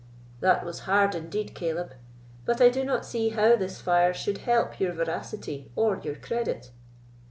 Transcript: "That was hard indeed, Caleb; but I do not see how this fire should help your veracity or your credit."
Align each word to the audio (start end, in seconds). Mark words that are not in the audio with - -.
"That 0.39 0.65
was 0.65 0.79
hard 0.89 1.13
indeed, 1.13 1.53
Caleb; 1.53 1.93
but 2.43 2.59
I 2.59 2.69
do 2.69 2.83
not 2.83 3.05
see 3.05 3.29
how 3.29 3.55
this 3.55 3.81
fire 3.81 4.15
should 4.15 4.39
help 4.39 4.79
your 4.79 4.93
veracity 4.93 5.71
or 5.75 5.99
your 6.03 6.15
credit." 6.15 6.71